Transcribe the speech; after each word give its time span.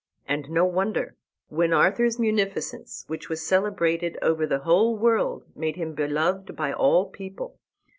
And 0.27 0.49
no 0.49 0.65
wonder, 0.65 1.15
when 1.49 1.73
Arthur's 1.73 2.17
munificence, 2.17 3.03
which 3.05 3.29
was 3.29 3.45
celebrated 3.45 4.17
over 4.23 4.47
the 4.47 4.61
whole 4.61 4.97
world, 4.97 5.45
made 5.55 5.75
him 5.75 5.93
beloved 5.93 6.55
by 6.55 6.73
all 6.73 7.05
people. 7.05 7.59